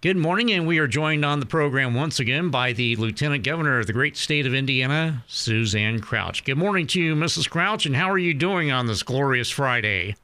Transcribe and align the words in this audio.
Good 0.00 0.16
morning, 0.16 0.52
and 0.52 0.64
we 0.64 0.78
are 0.78 0.86
joined 0.86 1.24
on 1.24 1.40
the 1.40 1.46
program 1.46 1.92
once 1.92 2.20
again 2.20 2.50
by 2.50 2.72
the 2.72 2.94
Lieutenant 2.94 3.42
Governor 3.42 3.80
of 3.80 3.88
the 3.88 3.92
great 3.92 4.16
state 4.16 4.46
of 4.46 4.54
Indiana, 4.54 5.24
Suzanne 5.26 5.98
Crouch. 5.98 6.44
Good 6.44 6.56
morning 6.56 6.86
to 6.88 7.02
you, 7.02 7.16
Mrs. 7.16 7.50
Crouch, 7.50 7.84
and 7.84 7.96
how 7.96 8.08
are 8.08 8.16
you 8.16 8.32
doing 8.32 8.70
on 8.70 8.86
this 8.86 9.02
glorious 9.02 9.50
Friday? 9.50 10.14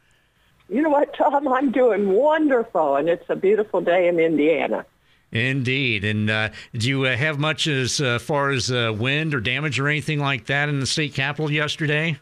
You 0.68 0.80
know 0.80 0.90
what, 0.90 1.12
Tom? 1.16 1.48
I'm 1.48 1.72
doing 1.72 2.12
wonderful, 2.12 2.94
and 2.94 3.08
it's 3.08 3.28
a 3.28 3.34
beautiful 3.34 3.80
day 3.80 4.06
in 4.06 4.20
Indiana. 4.20 4.86
Indeed. 5.32 6.04
And 6.04 6.30
uh, 6.30 6.50
do 6.74 6.88
you 6.88 7.06
uh, 7.06 7.16
have 7.16 7.40
much 7.40 7.66
as 7.66 8.00
uh, 8.00 8.20
far 8.20 8.50
as 8.50 8.70
uh, 8.70 8.94
wind 8.96 9.34
or 9.34 9.40
damage 9.40 9.80
or 9.80 9.88
anything 9.88 10.20
like 10.20 10.46
that 10.46 10.68
in 10.68 10.78
the 10.78 10.86
state 10.86 11.14
capitol 11.14 11.50
yesterday? 11.50 12.16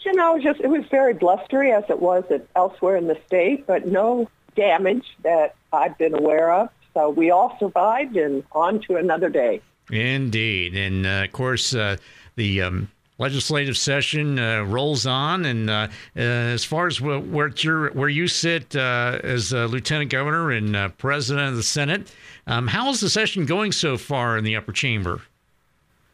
You 0.00 0.12
know, 0.14 0.40
just 0.40 0.58
it 0.58 0.70
was 0.70 0.84
very 0.90 1.14
blustery 1.14 1.70
as 1.70 1.84
it 1.88 2.00
was 2.00 2.24
elsewhere 2.56 2.96
in 2.96 3.06
the 3.06 3.18
state, 3.28 3.64
but 3.64 3.86
no 3.86 4.28
damage 4.56 5.06
that 5.22 5.54
I've 5.72 5.96
been 5.98 6.14
aware 6.14 6.52
of. 6.52 6.70
So 6.94 7.10
we 7.10 7.30
all 7.30 7.56
survived 7.58 8.16
and 8.16 8.42
on 8.52 8.80
to 8.82 8.96
another 8.96 9.28
day. 9.28 9.60
Indeed. 9.90 10.74
And 10.76 11.06
uh, 11.06 11.24
of 11.24 11.32
course, 11.32 11.74
uh, 11.74 11.96
the 12.36 12.62
um, 12.62 12.90
legislative 13.18 13.76
session 13.76 14.38
uh, 14.38 14.62
rolls 14.62 15.06
on. 15.06 15.44
And 15.44 15.68
uh, 15.70 15.88
uh, 16.16 16.20
as 16.20 16.64
far 16.64 16.86
as 16.86 17.00
where, 17.00 17.20
where 17.50 18.08
you 18.08 18.28
sit 18.28 18.74
uh, 18.76 19.20
as 19.22 19.52
lieutenant 19.52 20.10
governor 20.10 20.50
and 20.50 20.96
president 20.98 21.50
of 21.50 21.56
the 21.56 21.62
Senate, 21.62 22.12
um, 22.46 22.66
how 22.66 22.90
is 22.90 23.00
the 23.00 23.10
session 23.10 23.44
going 23.44 23.72
so 23.72 23.98
far 23.98 24.38
in 24.38 24.44
the 24.44 24.56
upper 24.56 24.72
chamber? 24.72 25.20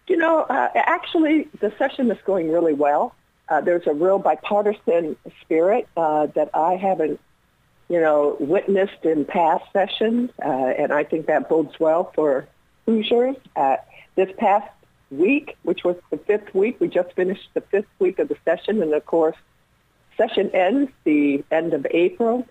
You 0.07 0.17
know, 0.19 0.47
actually, 0.51 1.49
the 1.61 1.73
session 1.79 2.11
is 2.11 2.19
going 2.27 2.51
really 2.51 2.75
well. 2.75 3.15
there's 3.63 3.87
a 3.87 3.95
real 3.95 4.19
bipartisan 4.19 5.17
spirit 5.41 5.89
that 5.97 6.51
I 6.53 6.77
haven't 6.77 7.21
you 7.89 8.01
know, 8.01 8.37
witnessed 8.41 9.05
in 9.05 9.25
past 9.25 9.65
sessions, 9.73 10.31
uh, 10.43 10.49
and 10.49 10.93
I 10.93 11.05
think 11.05 11.27
that 11.27 11.49
bodes 11.49 11.79
well 11.79 12.13
for 12.15 12.47
Hoosiers. 12.87 13.37
Uh, 13.57 13.77
this 14.15 14.31
past 14.39 14.71
week, 15.11 15.57
which 15.63 15.85
was 15.85 15.97
the 16.11 16.17
fifth 16.17 16.55
week, 16.55 16.77
we 16.81 16.89
just 16.89 17.13
finished 17.13 17.49
the 17.55 17.61
fifth 17.61 17.89
week 17.99 18.19
of 18.19 18.29
the 18.29 18.37
session, 18.45 18.83
and 18.83 18.93
of 18.95 19.05
course, 19.07 19.37
session 20.17 20.51
ends 20.53 20.91
the 21.05 21.45
end 21.51 21.75
of 21.75 21.87
April. 21.91 22.47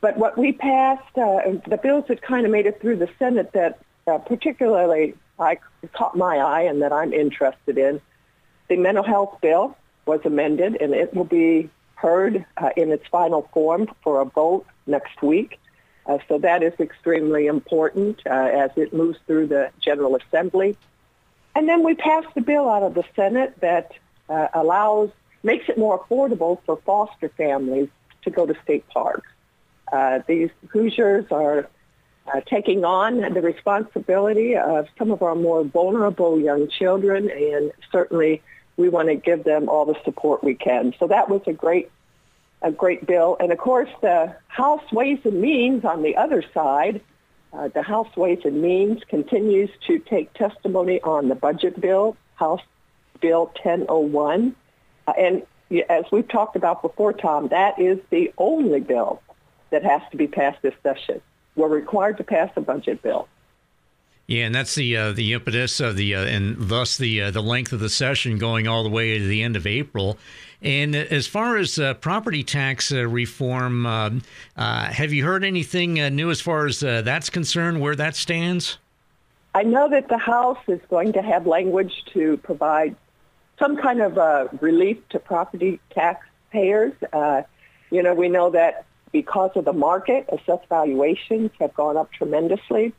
But 0.00 0.16
what 0.16 0.36
we 0.38 0.52
passed, 0.52 1.16
uh, 1.16 1.40
the 1.66 1.78
bills 1.82 2.06
that 2.08 2.22
kind 2.22 2.46
of 2.46 2.52
made 2.52 2.66
it 2.66 2.80
through 2.80 2.96
the 2.96 3.08
Senate 3.18 3.52
that 3.52 3.78
uh, 4.06 4.18
particularly 4.18 5.14
I 5.38 5.58
caught 5.92 6.16
my 6.16 6.38
eye 6.38 6.62
and 6.62 6.82
that 6.82 6.92
I'm 6.92 7.12
interested 7.12 7.78
in, 7.78 8.00
the 8.68 8.76
mental 8.76 9.04
health 9.04 9.38
bill 9.40 9.76
was 10.06 10.20
amended, 10.24 10.80
and 10.80 10.94
it 10.94 11.14
will 11.14 11.24
be 11.24 11.70
heard 12.00 12.44
uh, 12.56 12.70
in 12.76 12.90
its 12.90 13.06
final 13.08 13.48
form 13.52 13.88
for 14.02 14.20
a 14.20 14.24
vote 14.24 14.66
next 14.86 15.22
week. 15.22 15.58
Uh, 16.06 16.18
so 16.28 16.38
that 16.38 16.62
is 16.62 16.72
extremely 16.80 17.46
important 17.46 18.20
uh, 18.26 18.30
as 18.30 18.70
it 18.76 18.92
moves 18.92 19.18
through 19.26 19.46
the 19.46 19.70
General 19.80 20.16
Assembly. 20.16 20.76
And 21.54 21.68
then 21.68 21.84
we 21.84 21.94
passed 21.94 22.28
a 22.36 22.40
bill 22.40 22.68
out 22.68 22.82
of 22.82 22.94
the 22.94 23.04
Senate 23.14 23.60
that 23.60 23.92
uh, 24.28 24.48
allows, 24.54 25.10
makes 25.42 25.68
it 25.68 25.76
more 25.76 26.02
affordable 26.02 26.58
for 26.64 26.76
foster 26.86 27.28
families 27.28 27.88
to 28.22 28.30
go 28.30 28.46
to 28.46 28.54
state 28.62 28.86
parks. 28.88 29.28
Uh, 29.92 30.20
these 30.26 30.50
Hoosiers 30.68 31.26
are 31.30 31.68
uh, 32.32 32.40
taking 32.46 32.84
on 32.84 33.20
the 33.34 33.42
responsibility 33.42 34.56
of 34.56 34.86
some 34.98 35.10
of 35.10 35.22
our 35.22 35.34
more 35.34 35.64
vulnerable 35.64 36.40
young 36.40 36.68
children, 36.68 37.30
and 37.30 37.72
certainly 37.90 38.42
we 38.80 38.88
want 38.88 39.08
to 39.08 39.14
give 39.14 39.44
them 39.44 39.68
all 39.68 39.84
the 39.84 39.96
support 40.04 40.42
we 40.42 40.54
can. 40.54 40.94
So 40.98 41.06
that 41.08 41.28
was 41.28 41.42
a 41.46 41.52
great, 41.52 41.90
a 42.62 42.72
great 42.72 43.06
bill. 43.06 43.36
And 43.38 43.52
of 43.52 43.58
course, 43.58 43.90
the 44.00 44.34
House 44.48 44.90
Ways 44.90 45.18
and 45.24 45.40
Means 45.40 45.84
on 45.84 46.02
the 46.02 46.16
other 46.16 46.42
side, 46.54 47.02
uh, 47.52 47.68
the 47.68 47.82
House 47.82 48.16
Ways 48.16 48.40
and 48.44 48.62
Means 48.62 49.02
continues 49.08 49.70
to 49.86 49.98
take 49.98 50.32
testimony 50.32 51.00
on 51.02 51.28
the 51.28 51.34
budget 51.34 51.80
bill, 51.80 52.16
House 52.36 52.62
Bill 53.20 53.46
1001. 53.62 54.56
Uh, 55.06 55.12
and 55.18 55.42
as 55.88 56.04
we've 56.10 56.28
talked 56.28 56.56
about 56.56 56.82
before, 56.82 57.12
Tom, 57.12 57.48
that 57.48 57.78
is 57.78 57.98
the 58.08 58.32
only 58.38 58.80
bill 58.80 59.22
that 59.70 59.84
has 59.84 60.02
to 60.10 60.16
be 60.16 60.26
passed 60.26 60.62
this 60.62 60.74
session. 60.82 61.20
We're 61.54 61.68
required 61.68 62.16
to 62.16 62.24
pass 62.24 62.50
a 62.56 62.60
budget 62.60 63.02
bill. 63.02 63.28
Yeah, 64.30 64.44
and 64.44 64.54
that's 64.54 64.76
the 64.76 64.96
uh, 64.96 65.10
the 65.10 65.32
impetus 65.32 65.80
of 65.80 65.96
the 65.96 66.14
uh, 66.14 66.22
and 66.22 66.54
thus 66.56 66.96
the 66.96 67.20
uh, 67.20 67.30
the 67.32 67.42
length 67.42 67.72
of 67.72 67.80
the 67.80 67.88
session 67.88 68.38
going 68.38 68.68
all 68.68 68.84
the 68.84 68.88
way 68.88 69.18
to 69.18 69.26
the 69.26 69.42
end 69.42 69.56
of 69.56 69.66
April. 69.66 70.18
And 70.62 70.94
as 70.94 71.26
far 71.26 71.56
as 71.56 71.80
uh, 71.80 71.94
property 71.94 72.44
tax 72.44 72.92
uh, 72.92 73.08
reform, 73.08 73.86
um, 73.86 74.22
uh, 74.56 74.84
have 74.84 75.12
you 75.12 75.24
heard 75.24 75.42
anything 75.42 75.94
new 75.94 76.30
as 76.30 76.40
far 76.40 76.66
as 76.66 76.78
that's 76.78 77.28
concerned? 77.28 77.80
Where 77.80 77.96
that 77.96 78.14
stands? 78.14 78.78
I 79.52 79.64
know 79.64 79.88
that 79.88 80.06
the 80.06 80.18
House 80.18 80.62
is 80.68 80.80
going 80.88 81.12
to 81.14 81.22
have 81.22 81.48
language 81.48 82.04
to 82.12 82.36
provide 82.36 82.94
some 83.58 83.76
kind 83.76 84.00
of 84.00 84.62
relief 84.62 84.98
to 85.08 85.18
property 85.18 85.80
taxpayers. 85.90 86.92
you 87.90 88.02
know, 88.02 88.14
we 88.14 88.28
know 88.28 88.50
that 88.50 88.84
because 89.10 89.50
of 89.56 89.64
the 89.64 89.72
market, 89.72 90.28
assessed 90.30 90.68
valuations 90.68 91.50
have 91.58 91.74
gone 91.74 91.96
up 91.96 92.12
tremendously 92.12 92.92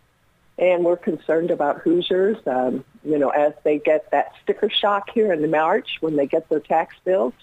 and 0.61 0.85
we're 0.85 0.95
concerned 0.95 1.49
about 1.49 1.79
Hoosiers, 1.79 2.37
um, 2.45 2.85
you 3.03 3.17
know, 3.17 3.29
as 3.29 3.53
they 3.63 3.79
get 3.79 4.11
that 4.11 4.31
sticker 4.43 4.69
shock 4.69 5.09
here 5.09 5.33
in 5.33 5.49
March 5.49 5.97
when 6.01 6.15
they 6.15 6.27
get 6.27 6.47
their 6.49 6.59
tax 6.59 6.95
bills. 7.03 7.33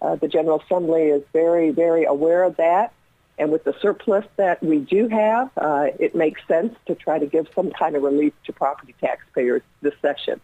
Uh, 0.00 0.14
the 0.14 0.28
General 0.28 0.60
Assembly 0.60 1.08
is 1.08 1.24
very, 1.32 1.70
very 1.70 2.04
aware 2.04 2.44
of 2.44 2.56
that. 2.56 2.92
And 3.36 3.50
with 3.50 3.64
the 3.64 3.74
surplus 3.82 4.24
that 4.36 4.62
we 4.62 4.78
do 4.78 5.08
have, 5.08 5.50
uh, 5.56 5.88
it 5.98 6.14
makes 6.14 6.40
sense 6.46 6.74
to 6.86 6.94
try 6.94 7.18
to 7.18 7.26
give 7.26 7.48
some 7.54 7.72
kind 7.72 7.96
of 7.96 8.02
relief 8.04 8.32
to 8.44 8.52
property 8.52 8.94
taxpayers 9.00 9.62
this 9.82 9.94
session. 10.00 10.40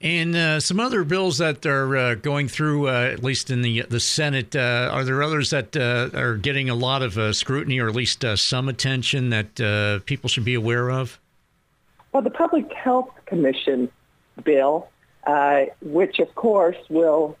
And 0.00 0.36
uh, 0.36 0.60
some 0.60 0.78
other 0.78 1.02
bills 1.02 1.38
that 1.38 1.66
are 1.66 1.96
uh, 1.96 2.14
going 2.14 2.46
through, 2.46 2.88
uh, 2.88 3.10
at 3.12 3.24
least 3.24 3.50
in 3.50 3.62
the 3.62 3.82
the 3.82 3.98
Senate, 3.98 4.54
uh, 4.54 4.90
are 4.92 5.04
there 5.04 5.20
others 5.22 5.50
that 5.50 5.76
uh, 5.76 6.10
are 6.16 6.36
getting 6.36 6.70
a 6.70 6.74
lot 6.76 7.02
of 7.02 7.18
uh, 7.18 7.32
scrutiny, 7.32 7.80
or 7.80 7.88
at 7.88 7.96
least 7.96 8.24
some 8.36 8.68
attention 8.68 9.30
that 9.30 10.02
people 10.06 10.28
should 10.28 10.44
be 10.44 10.54
aware 10.54 10.90
of? 10.90 11.18
Well, 12.12 12.22
the 12.22 12.30
Public 12.30 12.72
Health 12.72 13.10
Commission 13.26 13.90
bill, 14.42 14.88
uh, 15.26 15.66
which 15.82 16.18
of 16.20 16.34
course 16.34 16.76
will 16.88 17.36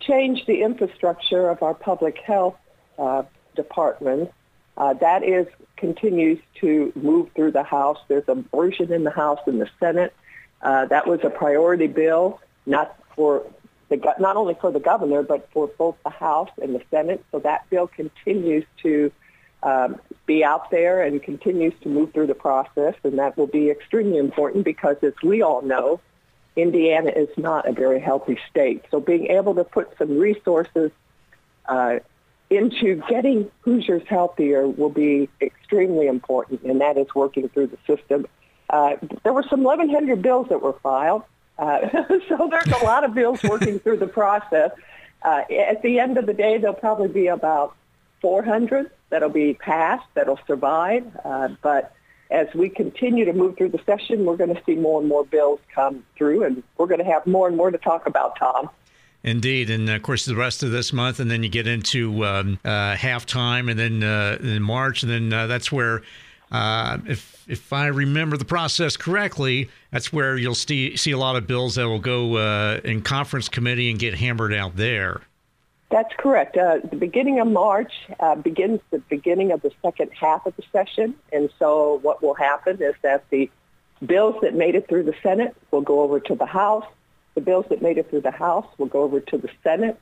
change 0.00 0.46
the 0.46 0.62
infrastructure 0.62 1.48
of 1.48 1.62
our 1.62 1.74
public 1.74 2.18
health 2.18 2.56
uh, 2.98 3.24
department, 3.56 4.30
uh, 4.76 4.94
that 4.94 5.24
is 5.24 5.46
continues 5.76 6.38
to 6.60 6.92
move 6.94 7.30
through 7.34 7.52
the 7.52 7.62
House. 7.62 7.98
There's 8.08 8.28
a 8.28 8.36
version 8.54 8.92
in 8.92 9.04
the 9.04 9.10
House 9.10 9.40
and 9.46 9.60
the 9.60 9.68
Senate. 9.80 10.14
Uh, 10.62 10.86
that 10.86 11.06
was 11.06 11.20
a 11.24 11.30
priority 11.30 11.86
bill, 11.88 12.40
not 12.66 12.96
for 13.14 13.44
the 13.88 13.96
not 14.20 14.36
only 14.36 14.54
for 14.60 14.70
the 14.70 14.80
governor 14.80 15.22
but 15.22 15.48
for 15.52 15.66
both 15.66 15.96
the 16.04 16.10
House 16.10 16.50
and 16.62 16.74
the 16.74 16.82
Senate. 16.90 17.24
So 17.32 17.40
that 17.40 17.68
bill 17.70 17.88
continues 17.88 18.64
to 18.82 19.10
um, 19.62 20.00
be 20.28 20.44
out 20.44 20.70
there 20.70 21.02
and 21.02 21.20
continues 21.20 21.72
to 21.80 21.88
move 21.88 22.12
through 22.12 22.28
the 22.28 22.34
process, 22.34 22.94
and 23.02 23.18
that 23.18 23.36
will 23.36 23.48
be 23.48 23.70
extremely 23.70 24.18
important 24.18 24.64
because, 24.64 24.96
as 25.02 25.14
we 25.24 25.42
all 25.42 25.62
know, 25.62 26.00
Indiana 26.54 27.10
is 27.10 27.30
not 27.36 27.66
a 27.66 27.72
very 27.72 27.98
healthy 27.98 28.38
state. 28.50 28.84
So 28.90 29.00
being 29.00 29.28
able 29.28 29.54
to 29.54 29.64
put 29.64 29.96
some 29.96 30.18
resources 30.18 30.92
uh, 31.66 32.00
into 32.50 33.02
getting 33.08 33.50
Hoosiers 33.62 34.06
healthier 34.06 34.68
will 34.68 34.90
be 34.90 35.30
extremely 35.40 36.06
important, 36.06 36.62
and 36.62 36.80
that 36.82 36.98
is 36.98 37.12
working 37.14 37.48
through 37.48 37.68
the 37.68 37.78
system. 37.86 38.26
Uh, 38.68 38.96
there 39.24 39.32
were 39.32 39.44
some 39.48 39.62
1,100 39.62 40.20
bills 40.20 40.48
that 40.50 40.60
were 40.60 40.74
filed, 40.82 41.22
uh, 41.58 41.88
so 42.28 42.48
there's 42.50 42.80
a 42.82 42.84
lot 42.84 43.02
of 43.02 43.14
bills 43.14 43.42
working 43.42 43.78
through 43.78 43.96
the 43.96 44.06
process. 44.06 44.72
Uh, 45.22 45.42
at 45.50 45.82
the 45.82 45.98
end 45.98 46.18
of 46.18 46.26
the 46.26 46.34
day, 46.34 46.58
there'll 46.58 46.74
probably 46.74 47.08
be 47.08 47.28
about 47.28 47.74
400 48.20 48.90
that'll 49.10 49.28
be 49.28 49.54
passed, 49.54 50.06
that'll 50.14 50.40
survive. 50.46 51.04
Uh, 51.24 51.48
but 51.62 51.94
as 52.30 52.46
we 52.54 52.68
continue 52.68 53.24
to 53.24 53.32
move 53.32 53.56
through 53.56 53.70
the 53.70 53.80
session, 53.86 54.24
we're 54.24 54.36
going 54.36 54.54
to 54.54 54.62
see 54.66 54.74
more 54.74 55.00
and 55.00 55.08
more 55.08 55.24
bills 55.24 55.60
come 55.74 56.04
through, 56.16 56.44
and 56.44 56.62
we're 56.76 56.86
going 56.86 56.98
to 56.98 57.10
have 57.10 57.26
more 57.26 57.48
and 57.48 57.56
more 57.56 57.70
to 57.70 57.78
talk 57.78 58.06
about, 58.06 58.38
Tom. 58.38 58.68
Indeed, 59.24 59.68
and 59.70 59.88
of 59.90 60.02
course 60.02 60.24
the 60.26 60.36
rest 60.36 60.62
of 60.62 60.70
this 60.70 60.92
month, 60.92 61.18
and 61.18 61.30
then 61.30 61.42
you 61.42 61.48
get 61.48 61.66
into 61.66 62.24
um, 62.24 62.58
uh, 62.64 62.94
halftime, 62.94 63.70
and 63.70 63.78
then 63.78 64.02
uh, 64.02 64.38
in 64.40 64.62
March, 64.62 65.02
and 65.02 65.10
then 65.10 65.32
uh, 65.32 65.46
that's 65.48 65.72
where, 65.72 66.02
uh, 66.52 66.98
if 67.06 67.44
if 67.48 67.72
I 67.72 67.86
remember 67.86 68.36
the 68.36 68.44
process 68.44 68.96
correctly, 68.96 69.70
that's 69.90 70.12
where 70.12 70.36
you'll 70.36 70.54
see 70.54 70.96
see 70.96 71.10
a 71.10 71.18
lot 71.18 71.34
of 71.34 71.48
bills 71.48 71.74
that 71.74 71.88
will 71.88 71.98
go 71.98 72.36
uh, 72.36 72.80
in 72.84 73.02
conference 73.02 73.48
committee 73.48 73.90
and 73.90 73.98
get 73.98 74.14
hammered 74.14 74.54
out 74.54 74.76
there. 74.76 75.20
That's 75.90 76.12
correct. 76.18 76.56
Uh, 76.56 76.80
the 76.88 76.96
beginning 76.96 77.40
of 77.40 77.48
March 77.48 77.92
uh, 78.20 78.34
begins 78.34 78.80
the 78.90 78.98
beginning 78.98 79.52
of 79.52 79.62
the 79.62 79.70
second 79.82 80.10
half 80.12 80.44
of 80.44 80.54
the 80.56 80.62
session. 80.70 81.14
And 81.32 81.50
so 81.58 81.98
what 82.02 82.22
will 82.22 82.34
happen 82.34 82.82
is 82.82 82.94
that 83.02 83.24
the 83.30 83.50
bills 84.04 84.36
that 84.42 84.54
made 84.54 84.74
it 84.74 84.86
through 84.88 85.04
the 85.04 85.14
Senate 85.22 85.56
will 85.70 85.80
go 85.80 86.00
over 86.00 86.20
to 86.20 86.34
the 86.34 86.46
House. 86.46 86.84
The 87.34 87.40
bills 87.40 87.66
that 87.70 87.80
made 87.80 87.96
it 87.96 88.10
through 88.10 88.20
the 88.20 88.30
House 88.30 88.66
will 88.76 88.86
go 88.86 89.02
over 89.02 89.20
to 89.20 89.38
the 89.38 89.48
Senate. 89.62 89.98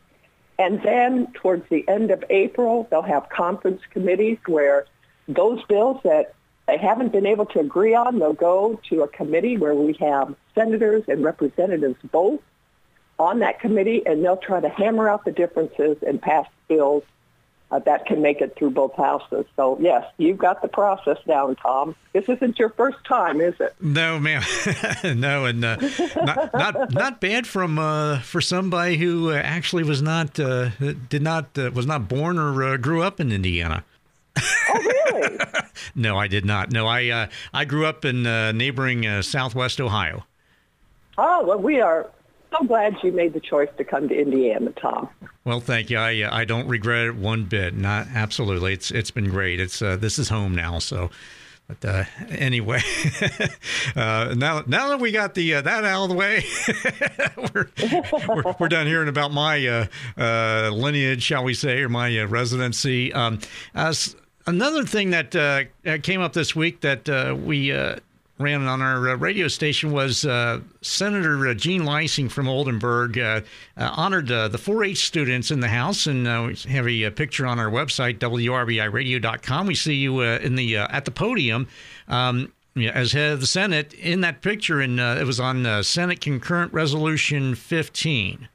And 0.58 0.82
then 0.82 1.32
towards 1.34 1.68
the 1.68 1.86
end 1.86 2.10
of 2.10 2.24
April, 2.30 2.88
they'll 2.90 3.02
have 3.02 3.28
conference 3.28 3.82
committees 3.90 4.38
where 4.46 4.86
those 5.28 5.62
bills 5.64 6.00
that 6.02 6.34
they 6.66 6.78
haven't 6.78 7.12
been 7.12 7.26
able 7.26 7.46
to 7.46 7.60
agree 7.60 7.94
on, 7.94 8.18
they'll 8.18 8.32
go 8.32 8.80
to 8.88 9.02
a 9.02 9.08
committee 9.08 9.56
where 9.56 9.74
we 9.74 9.92
have 10.00 10.34
senators 10.54 11.04
and 11.06 11.22
representatives 11.22 11.96
both 12.10 12.40
on 13.18 13.38
that 13.40 13.60
committee, 13.60 14.02
and 14.06 14.24
they'll 14.24 14.36
try 14.36 14.60
to 14.60 14.68
hammer 14.68 15.08
out 15.08 15.24
the 15.24 15.32
differences 15.32 15.96
and 16.06 16.20
pass 16.20 16.46
bills 16.68 17.02
uh, 17.70 17.80
that 17.80 18.06
can 18.06 18.22
make 18.22 18.40
it 18.40 18.54
through 18.56 18.70
both 18.70 18.94
houses. 18.94 19.44
So 19.56 19.76
yes, 19.80 20.04
you've 20.18 20.38
got 20.38 20.62
the 20.62 20.68
process 20.68 21.18
down, 21.26 21.56
Tom. 21.56 21.96
This 22.12 22.28
isn't 22.28 22.58
your 22.58 22.70
first 22.70 22.98
time, 23.04 23.40
is 23.40 23.54
it? 23.58 23.74
No, 23.80 24.20
ma'am. 24.20 24.42
no, 25.18 25.46
and 25.46 25.64
uh, 25.64 25.76
not, 26.16 26.54
not 26.54 26.92
not 26.92 27.20
bad 27.20 27.46
from 27.46 27.78
uh, 27.78 28.20
for 28.20 28.40
somebody 28.40 28.96
who 28.96 29.32
actually 29.32 29.82
was 29.82 30.00
not 30.00 30.38
uh, 30.38 30.70
did 31.08 31.22
not 31.22 31.58
uh, 31.58 31.70
was 31.72 31.86
not 31.86 32.08
born 32.08 32.38
or 32.38 32.62
uh, 32.62 32.76
grew 32.76 33.02
up 33.02 33.20
in 33.20 33.32
Indiana. 33.32 33.84
Oh, 34.38 35.12
really? 35.12 35.38
no, 35.94 36.16
I 36.16 36.28
did 36.28 36.44
not. 36.44 36.70
No, 36.70 36.86
I 36.86 37.28
I 37.52 37.64
grew 37.64 37.86
up 37.86 38.04
in 38.04 38.22
neighboring 38.56 39.22
Southwest 39.22 39.80
Ohio. 39.80 40.24
Oh 41.18 41.44
well, 41.44 41.58
we 41.58 41.80
are 41.80 42.08
so 42.50 42.66
glad 42.66 42.96
you 43.02 43.12
made 43.12 43.32
the 43.32 43.40
choice 43.40 43.68
to 43.78 43.84
come 43.84 44.08
to 44.08 44.14
Indiana, 44.14 44.72
Tom. 44.72 45.08
Well, 45.44 45.60
thank 45.60 45.90
you. 45.90 45.98
I 45.98 46.40
I 46.40 46.44
don't 46.44 46.68
regret 46.68 47.06
it 47.06 47.16
one 47.16 47.44
bit. 47.44 47.74
Not 47.74 48.08
absolutely. 48.14 48.72
It's 48.72 48.90
it's 48.90 49.10
been 49.10 49.30
great. 49.30 49.60
It's 49.60 49.80
uh, 49.80 49.96
this 49.96 50.18
is 50.18 50.28
home 50.28 50.54
now. 50.54 50.78
So. 50.78 51.10
But 51.68 51.84
uh, 51.84 52.04
anyway, 52.28 52.80
uh, 53.96 54.34
now 54.36 54.62
now 54.68 54.90
that 54.90 55.00
we 55.00 55.10
got 55.10 55.34
the 55.34 55.54
uh, 55.54 55.62
that 55.62 55.84
out 55.84 56.04
of 56.04 56.10
the 56.10 56.14
way, 56.14 56.44
we're, 57.36 57.68
we're, 58.28 58.54
we're, 58.60 58.68
done 58.68 58.86
hearing 58.86 59.08
about 59.08 59.32
my 59.32 59.66
uh, 59.66 59.86
uh, 60.16 60.70
lineage, 60.72 61.24
shall 61.24 61.42
we 61.42 61.54
say, 61.54 61.80
or 61.80 61.88
my 61.88 62.20
uh, 62.20 62.26
residency. 62.26 63.12
Um, 63.12 63.40
another 64.46 64.84
thing 64.84 65.10
that 65.10 65.32
came 66.04 66.20
up 66.20 66.34
this 66.34 66.54
week 66.54 66.82
that 66.82 67.36
we 67.44 67.72
ran 68.38 68.66
on 68.66 68.82
our 68.82 69.10
uh, 69.10 69.16
radio 69.16 69.48
station 69.48 69.92
was 69.92 70.24
uh, 70.24 70.60
Senator 70.82 71.48
uh, 71.48 71.54
Jean 71.54 71.82
Leising 71.82 72.30
from 72.30 72.48
Oldenburg 72.48 73.18
uh, 73.18 73.40
uh, 73.76 73.90
honored 73.96 74.28
the 74.28 74.50
4-H 74.52 75.06
students 75.06 75.50
in 75.50 75.60
the 75.60 75.68
House, 75.68 76.06
and 76.06 76.24
we 76.46 76.54
have 76.70 76.86
a, 76.86 77.04
a, 77.04 77.10
picture 77.10 77.46
on 77.46 77.58
our 77.58 77.70
website 77.70 78.18
wrbiradio.com. 78.18 79.66
We 79.66 79.74
see 79.74 79.94
you 79.94 80.20
in 80.20 80.54
the 80.54 80.76
at 80.76 81.04
the 81.04 81.10
podium. 81.10 81.68
Um, 82.08 82.52
as 82.92 83.12
head 83.12 83.32
of 83.32 83.40
the 83.40 83.46
Senate 83.46 83.94
in 83.94 84.20
that 84.20 84.42
picture, 84.42 84.82
and 84.82 85.00
it 85.00 85.24
was 85.24 85.40
on 85.40 85.82
Senate 85.82 86.20
Concurrent 86.20 86.74
Resolution 86.74 87.54
15. 87.54 88.48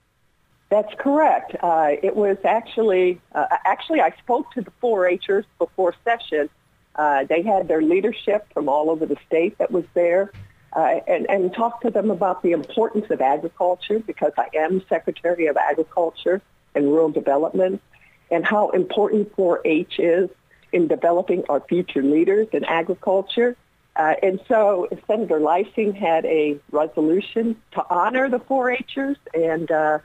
That's 0.70 0.94
correct. 1.00 1.56
it 1.64 2.16
was 2.16 2.38
actually 2.46 3.20
actually 3.34 4.00
I 4.00 4.12
spoke 4.20 4.52
to 4.52 4.62
the 4.62 4.72
4-Hers 4.84 5.46
before 5.58 5.96
session, 6.04 6.52
uh, 6.96 7.24
they 7.26 7.42
had 7.42 7.68
their 7.68 7.82
leadership 7.82 8.48
from 8.54 8.68
all 8.68 8.90
over 8.90 9.06
the 9.06 9.18
state 9.28 9.58
that 9.58 9.72
was 9.72 9.86
there 9.94 10.32
uh, 10.74 11.00
and, 11.08 11.30
and 11.30 11.54
talked 11.54 11.84
to 11.84 11.90
them 11.90 12.12
about 12.12 12.44
the 12.44 12.52
importance 12.52 13.06
of 13.10 13.22
agriculture 13.22 14.00
because 14.00 14.32
I 14.38 14.48
am 14.56 14.82
Secretary 14.88 15.48
of 15.48 15.58
Agriculture 15.58 16.42
and 16.76 16.86
Rural 16.86 17.10
Development 17.10 17.82
and 18.30 18.46
how 18.46 18.70
important 18.70 19.36
4-H 19.36 20.00
is 20.00 20.30
in 20.72 20.88
developing 20.88 21.44
our 21.50 21.60
future 21.60 22.02
leaders 22.02 22.48
in 22.54 22.64
agriculture. 22.64 23.58
Uh, 23.98 24.16
and 24.24 24.40
so 24.48 24.88
Senator 25.06 25.40
Leising 25.40 25.94
had 25.94 26.26
a 26.26 26.58
resolution 26.72 27.58
to 27.74 27.84
honor 27.90 28.30
the 28.30 28.40
4-Hers, 28.40 29.18
and 29.34 29.70
uh, 29.70 30.00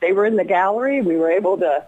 they 0.00 0.12
were 0.12 0.24
in 0.24 0.36
the 0.36 0.44
gallery. 0.44 1.02
We 1.02 1.16
were 1.16 1.30
able 1.30 1.58
to 1.58 1.86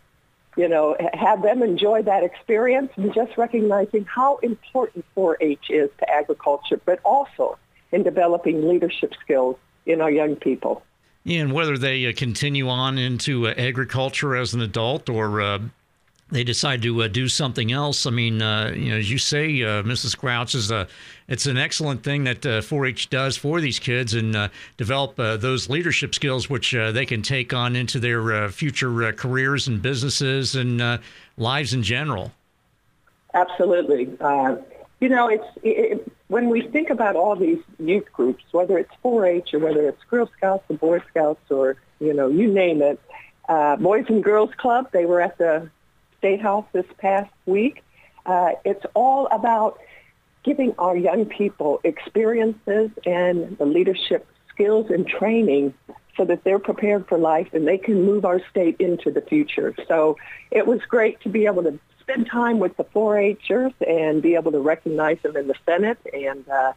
you 0.59 0.69
know, 0.69 0.97
have 1.15 1.43
them 1.43 1.63
enjoy 1.63 2.03
that 2.03 2.25
experience 2.25 2.91
and 2.97 3.15
just 3.15 3.39
recognizing 3.39 4.05
how 4.05 4.39
important 4.39 5.05
4-H 5.17 5.71
is 5.71 5.89
to 5.99 6.11
agriculture, 6.11 6.81
but 6.85 6.99
also 7.05 7.57
in 7.93 8.03
developing 8.03 8.69
leadership 8.69 9.15
skills 9.23 9.57
in 9.87 10.01
our 10.01 10.11
young 10.11 10.35
people. 10.35 10.83
And 11.25 11.53
whether 11.53 11.79
they 11.79 12.07
uh, 12.07 12.13
continue 12.17 12.69
on 12.69 12.99
into 12.99 13.47
uh, 13.47 13.55
agriculture 13.57 14.35
as 14.35 14.53
an 14.53 14.61
adult 14.61 15.09
or 15.09 15.41
uh, 15.41 15.59
they 16.31 16.45
decide 16.45 16.83
to 16.83 17.03
uh, 17.03 17.09
do 17.09 17.29
something 17.29 17.73
else. 17.73 18.07
I 18.07 18.11
mean, 18.11 18.43
uh, 18.43 18.73
you 18.75 18.91
know, 18.91 18.97
as 18.97 19.11
you 19.11 19.19
say, 19.19 19.63
uh, 19.63 19.83
Mrs. 19.83 20.17
Crouch 20.17 20.55
is 20.55 20.71
a 20.71 20.87
it's 21.27 21.47
an 21.47 21.59
excellent 21.59 22.03
thing 22.03 22.25
that 22.25 22.41
4-H 22.41 23.07
uh, 23.07 23.09
does 23.11 23.37
for 23.37 23.61
these 23.61 23.79
kids 23.79 24.15
and 24.15 24.35
uh, 24.35 24.49
develop 24.79 25.19
uh, 25.21 25.37
those 25.37 25.69
leadership 25.69 26.15
skills 26.15 26.49
which 26.49 26.73
they 26.73 27.05
can 27.05 27.21
take 27.21 27.53
on 27.53 27.77
into 27.77 28.01
their 28.01 28.49
future 28.49 29.13
careers 29.13 29.69
and 29.69 29.83
businesses 29.83 30.55
and 30.55 31.01
lives 31.37 31.75
in 31.75 31.83
general. 31.83 32.33
Absolutely. 33.35 34.05
you 35.01 35.09
know, 35.11 35.29
it's 35.29 35.45
it, 35.63 36.11
when 36.29 36.49
we 36.49 36.63
think 36.63 36.89
about 36.89 37.15
all 37.15 37.37
these 37.37 37.63
youth 37.79 38.11
groups, 38.11 38.43
whether 38.53 38.79
it's 38.79 38.93
4-H 39.05 39.53
or 39.53 39.59
whether 39.59 39.87
it's 39.87 40.03
Girl 40.05 40.31
Scouts 40.39 40.65
or 40.71 40.77
Boy 40.77 41.03
Scouts 41.11 41.51
or 41.51 41.77
you 42.01 42.15
know, 42.15 42.29
you 42.29 42.51
name 42.51 42.81
it. 42.81 42.99
Boys 43.81 44.07
and 44.09 44.25
Girls 44.25 44.55
Club, 44.57 44.91
they 44.93 45.05
were 45.05 45.21
at 45.21 45.37
the 45.37 45.69
State 46.19 46.41
House 46.41 46.67
this 46.73 46.87
past 46.99 47.31
week. 47.47 47.83
Uh, 48.27 48.53
it's 48.65 48.85
all 48.95 49.27
about 49.29 49.79
giving 50.43 50.75
our 50.79 50.97
young 50.97 51.25
people 51.27 51.81
experiences 51.85 52.91
and 53.05 53.57
the 53.59 53.67
leadership 53.67 54.27
skills 54.51 54.91
and 54.91 55.07
training 55.07 55.75
so 56.17 56.25
that 56.25 56.43
they're 56.45 56.59
prepared 56.59 57.07
for 57.07 57.17
life 57.17 57.49
and 57.53 57.67
they 57.67 57.79
can 57.79 58.05
move 58.05 58.25
our 58.25 58.41
state 58.51 58.77
into 58.79 59.11
the 59.11 59.21
future. 59.21 59.75
So 59.87 60.17
it 60.51 60.67
was 60.67 60.81
great 60.89 61.21
to 61.21 61.29
be 61.29 61.47
able 61.47 61.63
to 61.63 61.79
spend 62.01 62.29
time 62.29 62.59
with 62.59 62.77
the 62.77 62.85
4-Hers 62.85 63.73
and 63.87 64.21
be 64.21 64.35
able 64.35 64.53
to 64.53 64.59
recognize 64.59 65.21
them 65.23 65.37
in 65.37 65.47
the 65.47 65.55
Senate 65.65 65.99
and 66.13 66.49
uh, 66.49 66.73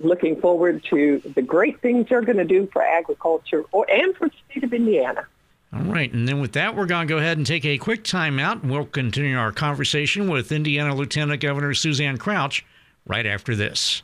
looking 0.00 0.40
forward 0.40 0.82
to 0.90 1.20
the 1.34 1.42
great 1.42 1.80
things 1.80 2.08
they're 2.08 2.22
going 2.22 2.38
to 2.38 2.44
do 2.44 2.68
for 2.72 2.82
agriculture 2.82 3.64
or, 3.70 3.88
and 3.90 4.16
for 4.16 4.28
the 4.28 4.34
state 4.50 4.64
of 4.64 4.72
Indiana. 4.72 5.26
All 5.74 5.84
right, 5.84 6.12
and 6.12 6.28
then 6.28 6.40
with 6.40 6.52
that, 6.52 6.76
we're 6.76 6.86
going 6.86 7.08
to 7.08 7.14
go 7.14 7.18
ahead 7.18 7.38
and 7.38 7.46
take 7.46 7.64
a 7.64 7.78
quick 7.78 8.04
timeout. 8.04 8.62
we'll 8.62 8.84
continue 8.84 9.38
our 9.38 9.52
conversation 9.52 10.28
with 10.28 10.52
Indiana 10.52 10.94
Lieutenant 10.94 11.40
Governor 11.40 11.72
Suzanne 11.72 12.18
Crouch 12.18 12.64
right 13.06 13.24
after 13.24 13.56
this. 13.56 14.02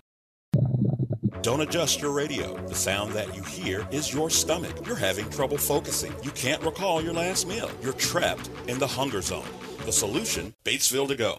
Don't 1.43 1.61
adjust 1.61 2.01
your 2.01 2.13
radio. 2.13 2.57
The 2.67 2.75
sound 2.75 3.13
that 3.13 3.35
you 3.37 3.43
hear 3.43 3.87
is 3.93 4.13
your 4.13 4.31
stomach. 4.31 4.87
You're 4.87 4.97
having 4.97 5.29
trouble 5.31 5.59
focusing. 5.59 6.13
You 6.23 6.31
can't 6.31 6.63
recall 6.63 7.03
your 7.03 7.13
last 7.13 7.47
meal. 7.47 7.71
You're 7.83 7.93
trapped 7.93 8.51
in 8.67 8.79
the 8.79 8.87
hunger 8.87 9.21
zone. 9.21 9.47
The 9.85 9.93
solution 9.93 10.55
Batesville 10.65 11.09
to 11.09 11.17
go. 11.17 11.39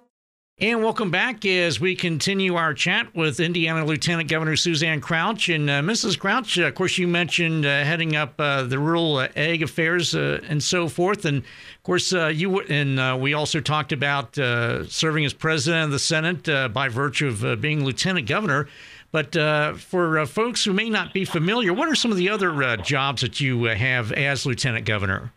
And 0.61 0.83
welcome 0.83 1.09
back 1.09 1.43
as 1.43 1.79
we 1.79 1.95
continue 1.95 2.53
our 2.53 2.75
chat 2.75 3.15
with 3.15 3.39
Indiana 3.39 3.83
Lieutenant 3.83 4.29
Governor 4.29 4.55
Suzanne 4.55 5.01
Crouch. 5.01 5.49
And 5.49 5.67
uh, 5.67 5.81
Mrs. 5.81 6.19
Crouch, 6.19 6.59
uh, 6.59 6.65
of 6.65 6.75
course, 6.75 6.99
you 6.99 7.07
mentioned 7.07 7.65
uh, 7.65 7.83
heading 7.83 8.15
up 8.15 8.35
uh, 8.37 8.61
the 8.61 8.77
rural 8.77 9.17
uh, 9.17 9.29
ag 9.35 9.63
affairs 9.63 10.13
and 10.13 10.61
so 10.61 10.87
forth. 10.87 11.25
And 11.25 11.39
of 11.39 11.83
course, 11.83 12.11
you 12.11 12.59
and 12.59 13.19
we 13.19 13.33
also 13.33 13.59
talked 13.59 13.91
about 13.91 14.35
serving 14.35 15.25
as 15.25 15.33
president 15.33 15.85
of 15.85 15.91
the 15.93 15.97
Senate 15.97 16.71
by 16.71 16.89
virtue 16.89 17.29
of 17.29 17.59
being 17.59 17.83
lieutenant 17.83 18.27
governor. 18.27 18.67
But 19.11 19.33
for 19.79 20.23
folks 20.27 20.63
who 20.63 20.73
may 20.73 20.91
not 20.91 21.11
be 21.11 21.25
familiar, 21.25 21.73
what 21.73 21.89
are 21.89 21.95
some 21.95 22.11
of 22.11 22.17
the 22.17 22.29
other 22.29 22.77
jobs 22.77 23.23
that 23.23 23.39
you 23.41 23.63
have 23.63 24.11
as 24.11 24.45
lieutenant 24.45 24.85
governor? 24.85 25.31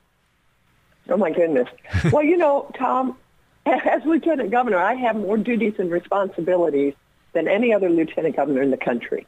Oh 1.08 1.16
my 1.16 1.30
goodness. 1.30 1.68
well, 2.12 2.22
you 2.22 2.36
know, 2.36 2.70
Tom, 2.76 3.16
as 3.66 4.04
lieutenant 4.04 4.50
governor, 4.50 4.78
I 4.78 4.94
have 4.94 5.16
more 5.16 5.36
duties 5.36 5.74
and 5.78 5.90
responsibilities 5.90 6.94
than 7.32 7.48
any 7.48 7.72
other 7.72 7.88
lieutenant 7.88 8.36
governor 8.36 8.62
in 8.62 8.70
the 8.70 8.76
country. 8.76 9.26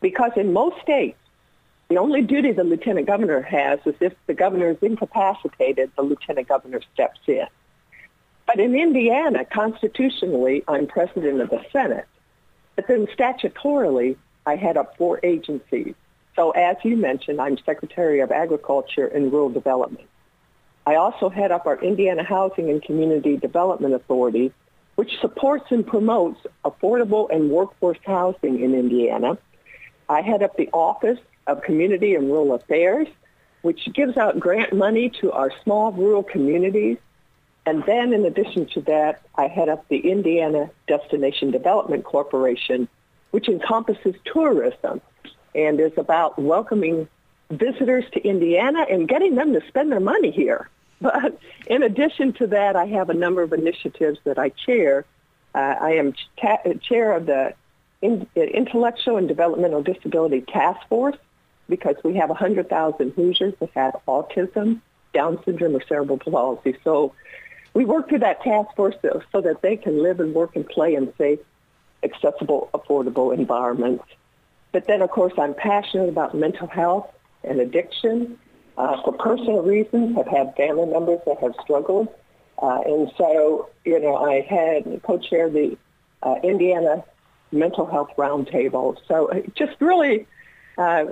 Because 0.00 0.32
in 0.36 0.52
most 0.52 0.80
states, 0.80 1.18
the 1.88 1.96
only 1.96 2.22
duty 2.22 2.52
the 2.52 2.64
lieutenant 2.64 3.06
governor 3.06 3.40
has 3.42 3.80
is 3.84 3.94
if 4.00 4.14
the 4.26 4.34
governor 4.34 4.70
is 4.70 4.76
incapacitated, 4.80 5.90
the 5.96 6.02
lieutenant 6.02 6.48
governor 6.48 6.80
steps 6.94 7.20
in. 7.26 7.46
But 8.46 8.60
in 8.60 8.74
Indiana, 8.74 9.44
constitutionally, 9.44 10.62
I'm 10.68 10.86
president 10.86 11.40
of 11.40 11.50
the 11.50 11.64
Senate. 11.72 12.06
But 12.76 12.86
then 12.86 13.06
statutorily, 13.06 14.16
I 14.46 14.56
head 14.56 14.76
up 14.76 14.96
four 14.96 15.20
agencies. 15.22 15.94
So 16.36 16.50
as 16.52 16.76
you 16.84 16.96
mentioned, 16.96 17.40
I'm 17.40 17.58
Secretary 17.58 18.20
of 18.20 18.30
Agriculture 18.30 19.06
and 19.06 19.32
Rural 19.32 19.50
Development. 19.50 20.08
I 20.86 20.94
also 20.96 21.28
head 21.28 21.52
up 21.52 21.66
our 21.66 21.80
Indiana 21.82 22.24
Housing 22.24 22.70
and 22.70 22.82
Community 22.82 23.36
Development 23.36 23.94
Authority, 23.94 24.52
which 24.96 25.18
supports 25.20 25.66
and 25.70 25.86
promotes 25.86 26.40
affordable 26.64 27.28
and 27.30 27.50
workforce 27.50 27.98
housing 28.04 28.60
in 28.60 28.74
Indiana. 28.74 29.38
I 30.08 30.22
head 30.22 30.42
up 30.42 30.56
the 30.56 30.68
Office 30.72 31.18
of 31.46 31.62
Community 31.62 32.14
and 32.14 32.26
Rural 32.26 32.54
Affairs, 32.54 33.08
which 33.62 33.92
gives 33.92 34.16
out 34.16 34.40
grant 34.40 34.72
money 34.72 35.10
to 35.20 35.32
our 35.32 35.52
small 35.62 35.92
rural 35.92 36.22
communities. 36.22 36.98
And 37.66 37.84
then 37.84 38.12
in 38.12 38.24
addition 38.24 38.66
to 38.74 38.80
that, 38.82 39.22
I 39.34 39.48
head 39.48 39.68
up 39.68 39.86
the 39.88 39.98
Indiana 39.98 40.70
Destination 40.88 41.50
Development 41.50 42.02
Corporation, 42.04 42.88
which 43.30 43.48
encompasses 43.48 44.14
tourism 44.24 45.00
and 45.54 45.78
is 45.78 45.92
about 45.98 46.38
welcoming 46.38 47.08
visitors 47.50 48.04
to 48.12 48.20
Indiana 48.20 48.86
and 48.88 49.08
getting 49.08 49.34
them 49.34 49.52
to 49.52 49.66
spend 49.68 49.90
their 49.92 50.00
money 50.00 50.30
here. 50.30 50.68
But 51.02 51.38
in 51.66 51.82
addition 51.82 52.34
to 52.34 52.46
that, 52.48 52.76
I 52.76 52.84
have 52.86 53.08
a 53.08 53.14
number 53.14 53.42
of 53.42 53.54
initiatives 53.54 54.18
that 54.24 54.38
I 54.38 54.50
chair. 54.50 55.06
Uh, 55.54 55.74
I 55.80 55.92
am 55.92 56.12
cha- 56.36 56.62
chair 56.82 57.12
of 57.12 57.24
the 57.24 57.54
in- 58.02 58.26
Intellectual 58.36 59.16
and 59.16 59.26
Developmental 59.26 59.82
Disability 59.82 60.42
Task 60.42 60.86
Force 60.88 61.16
because 61.70 61.96
we 62.04 62.16
have 62.16 62.28
100,000 62.28 63.12
Hoosiers 63.12 63.54
that 63.60 63.70
have 63.74 63.96
autism, 64.06 64.82
Down 65.14 65.42
syndrome, 65.44 65.74
or 65.74 65.82
cerebral 65.86 66.18
palsy. 66.18 66.76
So 66.84 67.14
we 67.72 67.84
work 67.86 68.08
through 68.08 68.18
that 68.18 68.42
task 68.42 68.74
force 68.76 68.96
so, 69.00 69.22
so 69.32 69.40
that 69.40 69.62
they 69.62 69.76
can 69.76 70.02
live 70.02 70.20
and 70.20 70.34
work 70.34 70.56
and 70.56 70.68
play 70.68 70.94
in 70.94 71.12
safe, 71.16 71.38
accessible, 72.02 72.68
affordable 72.74 73.34
environments. 73.34 74.04
But 74.72 74.86
then, 74.86 75.02
of 75.02 75.10
course, 75.10 75.32
I'm 75.38 75.54
passionate 75.54 76.08
about 76.08 76.34
mental 76.34 76.66
health 76.66 77.10
and 77.44 77.60
addiction. 77.60 78.38
Uh, 78.76 79.02
for 79.02 79.12
personal 79.12 79.62
reasons, 79.62 80.16
I've 80.18 80.26
had 80.26 80.54
family 80.56 80.86
members 80.86 81.20
that 81.26 81.38
have 81.40 81.54
struggled. 81.62 82.08
Uh, 82.60 82.80
and 82.84 83.10
so, 83.16 83.68
you 83.84 83.98
know, 84.00 84.16
I 84.16 84.40
had 84.40 85.02
co-chaired 85.02 85.52
the 85.52 85.76
uh, 86.22 86.36
Indiana 86.42 87.04
Mental 87.52 87.86
Health 87.86 88.10
Roundtable. 88.16 88.96
So 89.08 89.30
uh, 89.30 89.40
just 89.54 89.80
really 89.80 90.26
uh, 90.78 91.06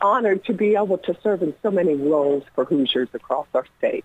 honored 0.00 0.44
to 0.46 0.52
be 0.52 0.74
able 0.74 0.98
to 0.98 1.16
serve 1.22 1.42
in 1.42 1.54
so 1.62 1.70
many 1.70 1.94
roles 1.94 2.44
for 2.54 2.64
Hoosiers 2.64 3.08
across 3.14 3.46
our 3.54 3.66
state. 3.78 4.04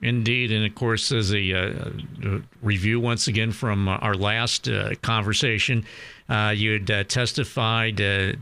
Indeed, 0.00 0.52
and 0.52 0.64
of 0.64 0.76
course, 0.76 1.10
as 1.10 1.34
a, 1.34 1.52
uh, 1.52 1.90
uh 2.24 2.38
review 2.62 3.00
once 3.00 3.26
again 3.26 3.50
from 3.50 3.88
uh, 3.88 3.96
our 3.96 4.14
last 4.14 4.68
uh, 4.68 4.94
conversation, 5.02 5.84
uh, 6.28 6.54
you 6.56 6.74
had 6.74 6.90
uh, 6.90 7.04
testified 7.04 8.00
uh, 8.00 8.34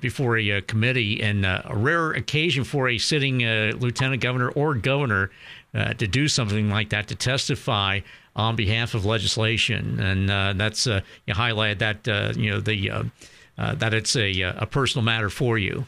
before 0.00 0.36
a, 0.36 0.52
uh, 0.52 0.60
committee, 0.66 1.22
and 1.22 1.46
a 1.46 1.70
rare 1.72 2.10
occasion 2.12 2.64
for 2.64 2.88
a 2.88 2.98
sitting 2.98 3.38
lieutenant 3.78 4.20
governor 4.20 4.48
or 4.50 4.74
governor 4.74 5.30
to 5.74 6.06
do 6.06 6.26
something 6.26 6.70
like 6.70 6.88
that 6.88 7.06
to 7.06 7.14
testify 7.14 8.00
on 8.34 8.56
behalf 8.56 8.94
of 8.94 9.04
legislation, 9.04 10.00
and 10.00 10.58
that's 10.58 10.86
you 10.86 11.34
highlighted 11.34 11.78
that 11.78 12.36
you 12.36 12.50
know 12.50 12.60
the 12.60 13.10
that 13.56 13.92
it's 13.92 14.16
a 14.16 14.40
a 14.40 14.66
personal 14.66 15.04
matter 15.04 15.28
for 15.28 15.58
you. 15.58 15.86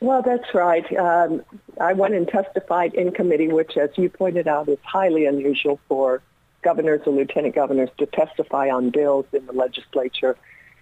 Well, 0.00 0.22
that's 0.22 0.54
right. 0.54 0.96
Um, 0.96 1.42
I 1.78 1.92
went 1.92 2.14
and 2.14 2.26
testified 2.26 2.94
in 2.94 3.12
committee, 3.12 3.48
which, 3.48 3.76
as 3.76 3.90
you 3.96 4.08
pointed 4.08 4.48
out, 4.48 4.68
is 4.68 4.78
highly 4.82 5.26
unusual 5.26 5.78
for 5.88 6.22
governors 6.62 7.02
or 7.06 7.12
lieutenant 7.12 7.54
governors 7.54 7.90
to 7.98 8.06
testify 8.06 8.70
on 8.70 8.90
bills 8.90 9.26
in 9.32 9.44
the 9.44 9.52
legislature. 9.52 10.36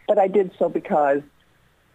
But 0.06 0.18
I 0.18 0.28
did 0.28 0.52
so 0.56 0.68
because 0.68 1.22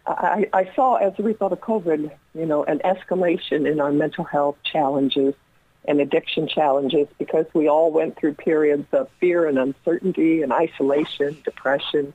I, 0.06 0.48
I 0.52 0.70
saw, 0.74 0.96
as 0.96 1.14
a 1.18 1.22
result 1.22 1.52
of 1.52 1.60
COVID, 1.60 2.10
you 2.34 2.46
know, 2.46 2.62
an 2.64 2.80
escalation 2.80 3.70
in 3.70 3.80
our 3.80 3.90
mental 3.90 4.24
health 4.24 4.58
challenges 4.62 5.34
and 5.86 6.00
addiction 6.00 6.46
challenges 6.46 7.08
because 7.18 7.46
we 7.54 7.68
all 7.68 7.90
went 7.90 8.16
through 8.18 8.34
periods 8.34 8.86
of 8.92 9.08
fear 9.18 9.46
and 9.46 9.58
uncertainty 9.58 10.42
and 10.42 10.52
isolation, 10.52 11.38
depression. 11.42 12.12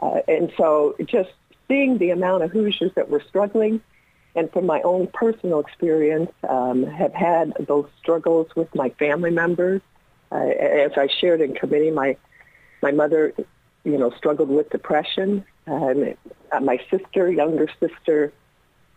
Uh, 0.00 0.20
and 0.26 0.50
so 0.56 0.96
just 1.04 1.30
seeing 1.68 1.98
the 1.98 2.10
amount 2.10 2.42
of 2.42 2.50
Hoosiers 2.52 2.92
that 2.94 3.10
were 3.10 3.22
struggling– 3.28 3.82
and 4.36 4.52
from 4.52 4.66
my 4.66 4.82
own 4.82 5.06
personal 5.08 5.60
experience, 5.60 6.30
um, 6.46 6.84
have 6.84 7.14
had 7.14 7.54
those 7.58 7.88
struggles 7.98 8.48
with 8.54 8.72
my 8.74 8.90
family 8.90 9.30
members. 9.30 9.80
Uh, 10.30 10.36
as 10.36 10.92
I 10.96 11.08
shared 11.08 11.40
in 11.40 11.54
committee, 11.54 11.90
my 11.90 12.16
my 12.82 12.92
mother, 12.92 13.32
you 13.84 13.96
know, 13.96 14.10
struggled 14.10 14.50
with 14.50 14.68
depression. 14.68 15.44
Um, 15.66 16.14
my 16.62 16.78
sister, 16.90 17.32
younger 17.32 17.68
sister, 17.80 18.32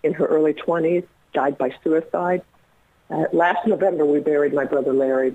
in 0.04 0.14
her 0.14 0.26
early 0.26 0.54
20s, 0.54 1.06
died 1.34 1.58
by 1.58 1.74
suicide. 1.84 2.42
Uh, 3.10 3.26
last 3.32 3.66
November, 3.66 4.06
we 4.06 4.20
buried 4.20 4.54
my 4.54 4.66
brother 4.66 4.94
Larry, 4.94 5.34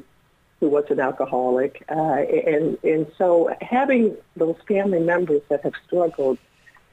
who 0.61 0.69
was 0.69 0.85
an 0.91 1.01
alcoholic, 1.01 1.83
uh, 1.91 1.95
and 1.95 2.77
and 2.85 3.11
so 3.17 3.55
having 3.63 4.17
those 4.37 4.57
family 4.69 5.01
members 5.01 5.41
that 5.49 5.63
have 5.63 5.75
struggled, 5.87 6.37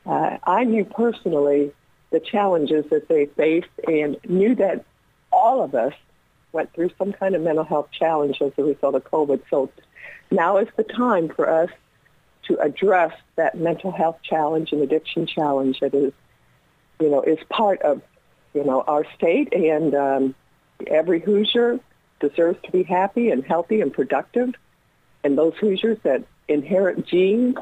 uh, 0.05 0.37
I 0.45 0.63
knew 0.63 0.85
personally 0.85 1.73
the 2.11 2.19
challenges 2.19 2.85
that 2.89 3.07
they 3.07 3.25
faced 3.25 3.69
and 3.87 4.17
knew 4.27 4.53
that 4.55 4.85
all 5.31 5.63
of 5.63 5.73
us 5.73 5.93
went 6.51 6.71
through 6.73 6.91
some 6.97 7.13
kind 7.13 7.35
of 7.35 7.41
mental 7.41 7.63
health 7.63 7.89
challenge 7.91 8.41
as 8.41 8.51
a 8.57 8.63
result 8.63 8.95
of 8.95 9.03
COVID. 9.05 9.41
So 9.49 9.71
now 10.29 10.57
is 10.57 10.67
the 10.75 10.83
time 10.83 11.29
for 11.29 11.49
us 11.49 11.69
to 12.47 12.57
address 12.59 13.13
that 13.35 13.55
mental 13.55 13.91
health 13.91 14.19
challenge 14.23 14.71
and 14.71 14.81
addiction 14.81 15.25
challenge 15.25 15.79
that 15.79 15.93
is, 15.93 16.11
you 16.99 17.09
know, 17.09 17.21
is 17.21 17.39
part 17.49 17.81
of, 17.81 18.01
you 18.53 18.63
know, 18.63 18.81
our 18.81 19.05
state 19.15 19.53
and 19.53 19.95
um, 19.95 20.35
every 20.87 21.21
Hoosier 21.21 21.79
deserves 22.19 22.59
to 22.63 22.71
be 22.71 22.83
happy 22.83 23.29
and 23.29 23.43
healthy 23.45 23.81
and 23.81 23.93
productive. 23.93 24.53
And 25.23 25.37
those 25.37 25.53
Hoosiers 25.59 25.99
that 26.03 26.23
inherit 26.47 27.05
genes 27.07 27.55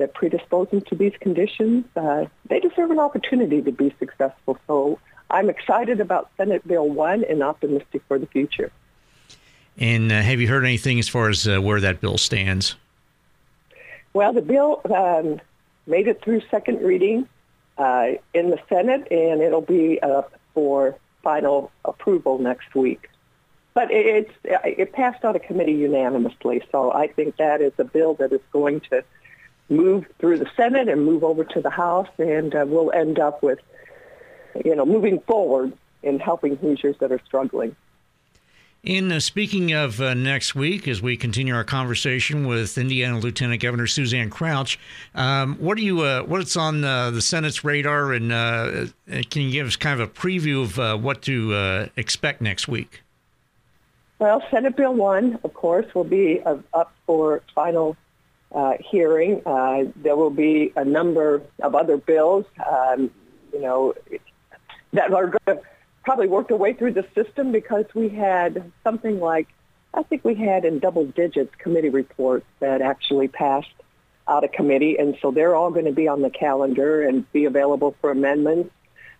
that 0.00 0.14
predispose 0.14 0.68
them 0.70 0.80
to 0.80 0.94
these 0.94 1.12
conditions, 1.20 1.84
uh, 1.94 2.24
they 2.48 2.58
deserve 2.58 2.90
an 2.90 2.98
opportunity 2.98 3.62
to 3.62 3.70
be 3.70 3.94
successful. 3.98 4.58
So 4.66 4.98
I'm 5.30 5.48
excited 5.48 6.00
about 6.00 6.30
Senate 6.36 6.66
Bill 6.66 6.88
1 6.88 7.24
and 7.24 7.42
optimistic 7.42 8.02
for 8.08 8.18
the 8.18 8.26
future. 8.26 8.72
And 9.78 10.10
uh, 10.10 10.20
have 10.20 10.40
you 10.40 10.48
heard 10.48 10.64
anything 10.64 10.98
as 10.98 11.08
far 11.08 11.28
as 11.28 11.46
uh, 11.46 11.60
where 11.60 11.80
that 11.80 12.00
bill 12.00 12.18
stands? 12.18 12.76
Well, 14.12 14.32
the 14.32 14.42
bill 14.42 14.80
um, 14.92 15.40
made 15.86 16.08
it 16.08 16.22
through 16.22 16.42
second 16.50 16.82
reading 16.82 17.28
uh, 17.78 18.12
in 18.34 18.50
the 18.50 18.58
Senate, 18.68 19.06
and 19.10 19.40
it'll 19.40 19.60
be 19.60 20.00
up 20.02 20.32
for 20.54 20.96
final 21.22 21.70
approval 21.84 22.38
next 22.38 22.74
week. 22.74 23.08
But 23.72 23.90
it's 23.92 24.32
it 24.44 24.92
passed 24.92 25.24
out 25.24 25.36
of 25.36 25.42
committee 25.42 25.74
unanimously, 25.74 26.62
so 26.72 26.92
I 26.92 27.06
think 27.06 27.36
that 27.36 27.60
is 27.60 27.72
a 27.78 27.84
bill 27.84 28.14
that 28.14 28.32
is 28.32 28.40
going 28.50 28.80
to 28.90 29.04
move 29.70 30.04
through 30.18 30.38
the 30.38 30.50
Senate 30.56 30.88
and 30.88 31.04
move 31.04 31.24
over 31.24 31.44
to 31.44 31.60
the 31.60 31.70
House, 31.70 32.08
and 32.18 32.54
uh, 32.54 32.64
we'll 32.66 32.92
end 32.92 33.18
up 33.18 33.42
with, 33.42 33.60
you 34.64 34.74
know, 34.74 34.84
moving 34.84 35.20
forward 35.20 35.72
in 36.02 36.18
helping 36.18 36.56
Hoosiers 36.56 36.96
that 36.98 37.12
are 37.12 37.20
struggling. 37.24 37.76
In 38.82 39.12
uh, 39.12 39.20
speaking 39.20 39.72
of 39.74 40.00
uh, 40.00 40.14
next 40.14 40.54
week, 40.54 40.88
as 40.88 41.02
we 41.02 41.14
continue 41.14 41.54
our 41.54 41.64
conversation 41.64 42.46
with 42.46 42.78
Indiana 42.78 43.18
Lieutenant 43.18 43.60
Governor 43.60 43.86
Suzanne 43.86 44.30
Crouch, 44.30 44.78
um, 45.14 45.56
what 45.56 45.76
are 45.76 45.82
you? 45.82 46.00
Uh, 46.00 46.22
what's 46.22 46.56
on 46.56 46.82
uh, 46.82 47.10
the 47.10 47.20
Senate's 47.20 47.62
radar, 47.62 48.14
and 48.14 48.32
uh, 48.32 48.86
can 49.28 49.42
you 49.42 49.50
give 49.50 49.66
us 49.66 49.76
kind 49.76 50.00
of 50.00 50.08
a 50.08 50.10
preview 50.10 50.62
of 50.62 50.78
uh, 50.78 50.96
what 50.96 51.20
to 51.22 51.90
expect 51.96 52.40
next 52.40 52.68
week? 52.68 53.02
Well, 54.18 54.42
Senate 54.50 54.76
Bill 54.76 54.94
One, 54.94 55.38
of 55.44 55.52
course, 55.52 55.94
will 55.94 56.04
be 56.04 56.40
up 56.42 56.92
for 57.04 57.42
final 57.54 57.98
uh, 58.52 58.74
hearing. 58.80 59.42
Uh, 59.46 59.84
there 59.96 60.16
will 60.16 60.30
be 60.30 60.72
a 60.76 60.84
number 60.84 61.42
of 61.62 61.74
other 61.74 61.96
bills, 61.96 62.44
um, 62.68 63.10
you 63.52 63.60
know, 63.60 63.94
that 64.92 65.12
are 65.12 65.26
going 65.26 65.58
to 65.58 65.60
probably 66.04 66.26
work 66.26 66.48
their 66.48 66.56
way 66.56 66.72
through 66.72 66.92
the 66.92 67.06
system 67.14 67.52
because 67.52 67.84
we 67.94 68.08
had 68.08 68.72
something 68.82 69.20
like, 69.20 69.48
I 69.94 70.02
think 70.02 70.24
we 70.24 70.34
had 70.34 70.64
in 70.64 70.78
double 70.78 71.04
digits 71.04 71.54
committee 71.58 71.90
reports 71.90 72.46
that 72.60 72.80
actually 72.80 73.28
passed 73.28 73.68
out 74.28 74.44
of 74.44 74.52
committee, 74.52 74.96
and 74.98 75.16
so 75.20 75.30
they're 75.30 75.54
all 75.54 75.70
going 75.70 75.86
to 75.86 75.92
be 75.92 76.06
on 76.06 76.22
the 76.22 76.30
calendar 76.30 77.02
and 77.02 77.30
be 77.32 77.44
available 77.44 77.96
for 78.00 78.10
amendments. 78.10 78.70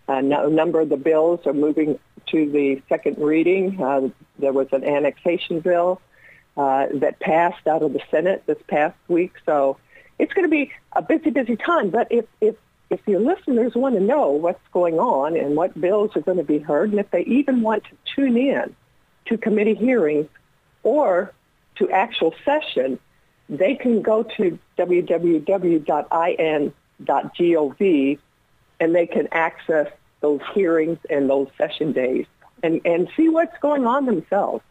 Uh, 0.09 0.15
a 0.15 0.51
number 0.51 0.81
of 0.81 0.89
the 0.89 0.97
bills 0.97 1.41
are 1.47 1.53
moving 1.53 1.99
to 2.27 2.51
the 2.51 2.83
second 2.89 3.19
reading. 3.19 3.83
Uh, 3.83 4.09
there 4.39 4.53
was 4.53 4.69
an 4.73 4.85
annexation 4.85 5.61
bill 5.61 6.01
uh, 6.61 6.87
that 6.93 7.19
passed 7.21 7.67
out 7.67 7.83
of 7.83 7.95
the 7.95 8.03
Senate 8.11 8.43
this 8.45 8.59
past 8.69 8.95
week. 9.09 9.33
So 9.47 9.79
it's 10.19 10.35
going 10.35 10.45
to 10.45 10.51
be 10.51 10.71
a 10.93 11.01
busy, 11.01 11.31
busy 11.31 11.57
time. 11.57 11.89
But 11.89 12.09
if, 12.11 12.27
if, 12.43 12.55
if 12.91 13.01
your 13.07 13.21
listeners 13.21 13.75
want 13.75 13.95
to 13.95 14.01
know 14.03 14.33
what's 14.33 14.61
going 14.71 14.99
on 14.99 15.39
and 15.39 15.57
what 15.57 15.81
bills 15.81 16.15
are 16.17 16.21
going 16.21 16.37
to 16.37 16.45
be 16.45 16.59
heard, 16.59 16.91
and 16.91 17.01
if 17.01 17.11
they 17.13 17.23
even 17.23 17.63
want 17.63 17.85
to 17.85 17.97
tune 18.15 18.37
in 18.37 18.77
to 19.25 19.39
committee 19.39 19.75
hearings 19.75 20.29
or 20.83 21.33
to 21.77 21.91
actual 21.91 22.35
session, 22.45 22.99
they 23.49 23.75
can 23.75 24.03
go 24.03 24.23
to 24.23 24.59
www.in.gov 24.77 25.79
and 28.81 28.95
they 28.95 29.07
can 29.07 29.29
access 29.33 29.89
those 30.21 30.41
hearings 30.53 30.99
and 31.09 31.31
those 31.31 31.49
session 31.57 31.93
days 31.93 32.27
and, 32.63 32.83
and 32.85 33.09
see 33.17 33.31
what's 33.31 33.57
going 33.61 33.87
on 33.87 34.05
themselves. 34.05 34.63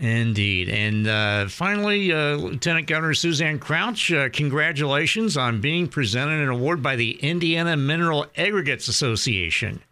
Indeed. 0.00 0.70
And 0.70 1.06
uh, 1.06 1.48
finally, 1.48 2.10
uh, 2.10 2.36
Lieutenant 2.36 2.86
Governor 2.86 3.12
Suzanne 3.12 3.58
Crouch, 3.58 4.10
uh, 4.10 4.30
congratulations 4.30 5.36
on 5.36 5.60
being 5.60 5.88
presented 5.88 6.40
an 6.40 6.48
award 6.48 6.82
by 6.82 6.96
the 6.96 7.12
Indiana 7.20 7.76
Mineral 7.76 8.24
Aggregates 8.34 8.88
Association. 8.88 9.82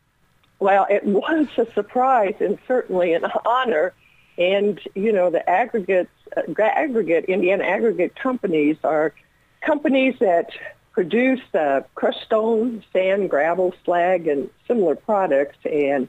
Well, 0.60 0.86
it 0.88 1.04
was 1.04 1.46
a 1.58 1.70
surprise 1.74 2.34
and 2.40 2.58
certainly 2.66 3.12
an 3.12 3.26
honor. 3.44 3.92
And, 4.38 4.80
you 4.94 5.12
know, 5.12 5.28
the 5.30 5.48
aggregates, 5.48 6.10
uh, 6.34 6.42
aggregate, 6.62 7.26
Indiana 7.26 7.64
aggregate 7.64 8.16
companies 8.16 8.78
are 8.84 9.12
companies 9.60 10.14
that 10.20 10.48
produce 10.92 11.40
crushed 11.94 12.22
stone, 12.24 12.82
sand, 12.94 13.28
gravel, 13.28 13.74
slag, 13.84 14.26
and 14.26 14.48
similar 14.66 14.96
products 14.96 15.58
and 15.70 16.08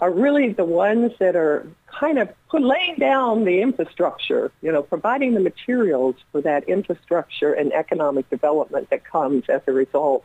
are 0.00 0.10
really 0.10 0.52
the 0.52 0.64
ones 0.64 1.12
that 1.18 1.36
are 1.36 1.66
kind 1.98 2.18
of 2.18 2.28
laying 2.52 2.96
down 2.96 3.44
the 3.44 3.60
infrastructure, 3.60 4.50
you 4.62 4.72
know, 4.72 4.82
providing 4.82 5.34
the 5.34 5.40
materials 5.40 6.16
for 6.32 6.40
that 6.42 6.68
infrastructure 6.68 7.52
and 7.52 7.72
economic 7.72 8.28
development 8.30 8.90
that 8.90 9.04
comes 9.04 9.44
as 9.48 9.60
a 9.66 9.72
result. 9.72 10.24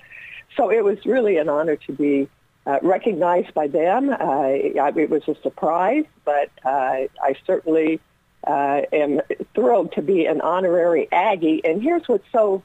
So 0.56 0.72
it 0.72 0.84
was 0.84 1.06
really 1.06 1.38
an 1.38 1.50
honor 1.50 1.76
to 1.76 1.92
be 1.92 2.30
uh, 2.66 2.80
recognized 2.82 3.54
by 3.54 3.68
them. 3.68 4.10
Uh, 4.10 4.48
it 4.48 5.10
was 5.10 5.28
a 5.28 5.36
surprise, 5.42 6.06
but 6.24 6.50
uh, 6.64 7.08
I 7.22 7.36
certainly 7.46 8.00
uh, 8.46 8.82
am 8.92 9.22
thrilled 9.54 9.94
to 9.94 10.02
be 10.02 10.26
an 10.26 10.42
honorary 10.42 11.08
Aggie. 11.12 11.62
And 11.64 11.82
here's 11.82 12.08
what's 12.08 12.26
so 12.32 12.64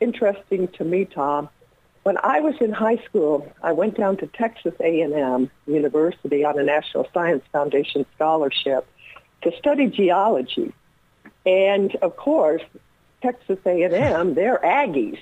interesting 0.00 0.68
to 0.68 0.84
me, 0.84 1.04
Tom. 1.04 1.48
When 2.02 2.16
I 2.22 2.40
was 2.40 2.54
in 2.60 2.72
high 2.72 2.96
school, 3.04 3.46
I 3.62 3.72
went 3.72 3.96
down 3.96 4.16
to 4.18 4.26
Texas 4.26 4.74
A&M 4.80 5.50
University 5.66 6.44
on 6.44 6.58
a 6.58 6.62
National 6.62 7.06
Science 7.12 7.44
Foundation 7.52 8.06
scholarship 8.14 8.86
to 9.42 9.52
study 9.58 9.86
geology. 9.86 10.72
And 11.44 11.94
of 11.96 12.16
course, 12.16 12.62
Texas 13.22 13.58
A&M, 13.66 14.34
they're 14.34 14.58
Aggies. 14.58 15.18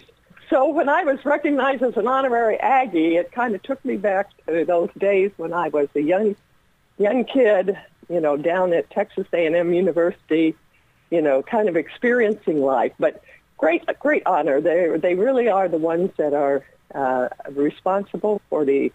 So 0.50 0.68
when 0.68 0.88
I 0.88 1.04
was 1.04 1.24
recognized 1.24 1.82
as 1.82 1.96
an 1.96 2.06
honorary 2.06 2.58
Aggie, 2.58 3.16
it 3.16 3.32
kind 3.32 3.54
of 3.54 3.62
took 3.62 3.84
me 3.84 3.96
back 3.96 4.30
to 4.46 4.64
those 4.64 4.88
days 4.96 5.30
when 5.36 5.52
I 5.52 5.68
was 5.68 5.88
a 5.94 6.00
young, 6.00 6.36
young 6.96 7.24
kid, 7.24 7.76
you 8.08 8.20
know, 8.20 8.36
down 8.36 8.72
at 8.72 8.88
Texas 8.90 9.26
A&M 9.32 9.74
University, 9.74 10.54
you 11.10 11.20
know, 11.20 11.42
kind 11.42 11.68
of 11.68 11.76
experiencing 11.76 12.62
life. 12.62 12.92
But 12.98 13.22
great, 13.58 13.84
great 13.98 14.22
honor. 14.24 14.60
They 14.60 14.96
they 14.96 15.14
really 15.14 15.48
are 15.48 15.68
the 15.68 15.78
ones 15.78 16.10
that 16.16 16.32
are 16.32 16.64
uh, 16.94 17.28
responsible 17.50 18.40
for 18.48 18.64
the 18.64 18.90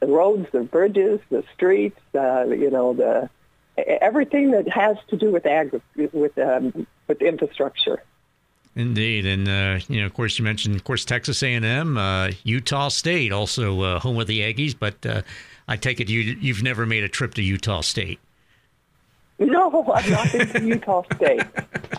the 0.00 0.08
roads, 0.08 0.48
the 0.50 0.62
bridges, 0.62 1.20
the 1.30 1.44
streets, 1.54 2.00
uh, 2.14 2.46
you 2.48 2.70
know, 2.70 2.92
the 2.92 3.30
everything 3.78 4.50
that 4.50 4.68
has 4.68 4.96
to 5.08 5.16
do 5.16 5.30
with 5.30 5.46
agri- 5.46 5.80
with 6.12 6.36
um, 6.38 6.86
with 7.06 7.22
infrastructure. 7.22 8.02
Indeed, 8.74 9.26
and 9.26 9.48
uh, 9.48 9.84
you 9.88 10.00
know, 10.00 10.06
of 10.06 10.14
course, 10.14 10.38
you 10.38 10.44
mentioned, 10.44 10.74
of 10.74 10.84
course, 10.84 11.04
Texas 11.04 11.42
A&M, 11.42 11.98
uh, 11.98 12.30
Utah 12.42 12.88
State, 12.88 13.30
also 13.30 13.82
uh, 13.82 13.98
home 13.98 14.18
of 14.18 14.26
the 14.26 14.40
Aggies. 14.40 14.74
But 14.78 15.04
uh, 15.04 15.22
I 15.68 15.76
take 15.76 16.00
it 16.00 16.08
you 16.08 16.20
you've 16.20 16.62
never 16.62 16.86
made 16.86 17.04
a 17.04 17.08
trip 17.08 17.34
to 17.34 17.42
Utah 17.42 17.82
State. 17.82 18.18
No, 19.38 19.92
I've 19.92 20.10
not 20.10 20.32
been 20.32 20.48
to 20.48 20.64
Utah 20.64 21.02
State. 21.16 21.42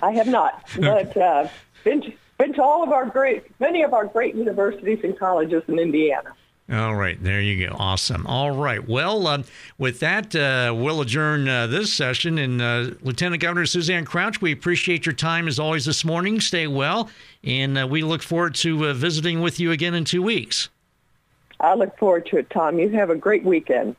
I 0.01 0.11
have 0.11 0.27
not, 0.27 0.63
but 0.79 1.15
uh, 1.15 1.47
been 1.83 2.01
to, 2.01 2.13
been 2.37 2.53
to 2.53 2.63
all 2.63 2.83
of 2.83 2.89
our 2.91 3.05
great, 3.05 3.43
many 3.59 3.83
of 3.83 3.93
our 3.93 4.05
great 4.05 4.35
universities 4.35 4.99
and 5.03 5.17
colleges 5.17 5.63
in 5.67 5.79
Indiana. 5.79 6.33
All 6.71 6.95
right, 6.95 7.21
there 7.21 7.41
you 7.41 7.67
go. 7.67 7.75
Awesome. 7.77 8.25
All 8.25 8.51
right. 8.51 8.87
Well, 8.87 9.27
uh, 9.27 9.43
with 9.77 9.99
that, 9.99 10.33
uh, 10.33 10.73
we'll 10.73 11.01
adjourn 11.01 11.47
uh, 11.47 11.67
this 11.67 11.91
session. 11.91 12.37
And 12.37 12.61
uh, 12.61 12.91
Lieutenant 13.01 13.41
Governor 13.41 13.65
Suzanne 13.65 14.05
Crouch, 14.05 14.41
we 14.41 14.53
appreciate 14.53 15.05
your 15.05 15.13
time 15.13 15.49
as 15.49 15.59
always 15.59 15.85
this 15.85 16.05
morning. 16.05 16.39
Stay 16.39 16.67
well, 16.67 17.09
and 17.43 17.77
uh, 17.77 17.85
we 17.85 18.01
look 18.01 18.23
forward 18.23 18.55
to 18.55 18.87
uh, 18.87 18.93
visiting 18.93 19.41
with 19.41 19.59
you 19.59 19.71
again 19.71 19.93
in 19.93 20.05
two 20.05 20.23
weeks. 20.23 20.69
I 21.59 21.75
look 21.75 21.97
forward 21.97 22.25
to 22.27 22.37
it, 22.37 22.49
Tom. 22.49 22.79
You 22.79 22.89
have 22.91 23.09
a 23.09 23.15
great 23.15 23.43
weekend. 23.43 23.97